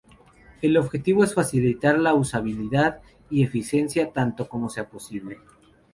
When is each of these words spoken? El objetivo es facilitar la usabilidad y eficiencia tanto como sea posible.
El 0.63 0.77
objetivo 0.77 1.23
es 1.23 1.35
facilitar 1.35 1.99
la 1.99 2.15
usabilidad 2.15 3.01
y 3.29 3.43
eficiencia 3.43 4.11
tanto 4.11 4.49
como 4.49 4.67
sea 4.67 4.89
posible. 4.89 5.37